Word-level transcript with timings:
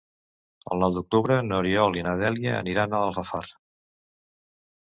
El 0.75 0.79
nou 0.83 0.95
d'octubre 0.95 1.37
n'Oriol 1.49 1.99
i 2.01 2.05
na 2.07 2.15
Dèlia 2.23 2.57
aniran 2.63 2.97
a 3.01 3.05
Alfafar. 3.11 3.45